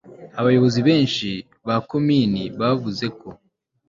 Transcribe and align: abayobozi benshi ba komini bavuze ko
abayobozi 0.39 0.79
benshi 0.87 1.29
ba 1.67 1.75
komini 1.89 2.43
bavuze 2.59 3.05
ko 3.19 3.29